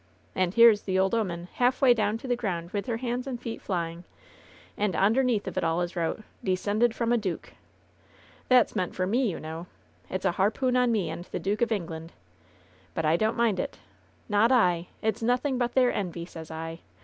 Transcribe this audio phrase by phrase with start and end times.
[0.33, 3.61] And here's the old 'oman halfway down to the ground with her hands and feet
[3.61, 4.03] flying.
[4.75, 7.53] And ondemeath of it all is wrote, 'Descended from a duke.'
[8.47, 9.67] That's meant for me, you know!
[10.09, 12.13] It's a harpoon on me and the Duke of England!
[12.95, 13.77] But I don't mind it!
[14.27, 14.87] Not I!
[15.03, 16.79] It's nothing but their envy, sez I.